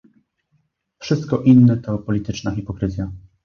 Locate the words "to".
1.77-1.97